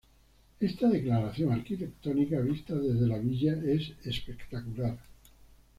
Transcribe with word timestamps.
Esta 0.59 0.89
declaración 0.89 1.51
arquitectónica, 1.51 2.39
vista 2.39 2.73
desde 2.73 3.05
la 3.05 3.19
villa, 3.19 3.53
es 3.67 3.91
espectacular. 4.03 4.97